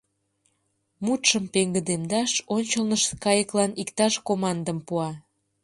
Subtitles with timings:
[1.05, 5.09] Мутшым пеҥгыдемдаш ончылнышт кайыклан иктаж командым пуа.